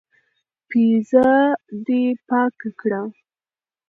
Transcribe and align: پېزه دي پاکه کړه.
پېزه 0.69 1.29
دي 1.85 2.01
پاکه 2.29 2.69
کړه. 2.79 3.01